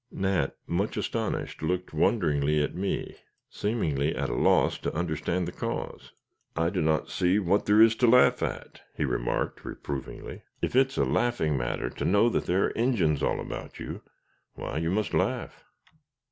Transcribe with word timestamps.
Nat, 0.09 0.55
much 0.65 0.97
astonished, 0.97 1.61
looked 1.61 1.93
wonderingly 1.93 2.59
at 2.59 2.73
me, 2.73 3.17
seemingly 3.51 4.15
at 4.15 4.31
a 4.31 4.35
loss 4.35 4.79
to 4.79 4.91
understand 4.95 5.47
the 5.47 5.51
cause. 5.51 6.11
"I 6.55 6.71
do 6.71 6.81
not 6.81 7.11
see 7.11 7.37
what 7.37 7.67
there 7.67 7.79
is 7.79 7.93
to 7.97 8.07
laugh 8.07 8.41
at," 8.41 8.81
he 8.97 9.05
remarked, 9.05 9.63
reprovingly. 9.63 10.41
"If 10.59 10.75
it's 10.75 10.97
a 10.97 11.05
laughing 11.05 11.55
matter 11.55 11.87
to 11.91 12.03
know 12.03 12.29
that 12.29 12.45
there 12.47 12.63
are 12.63 12.69
Injins 12.71 13.21
all 13.21 13.39
about 13.39 13.79
you, 13.79 14.01
why 14.55 14.79
you 14.79 14.89
must 14.89 15.13
laugh." 15.13 15.63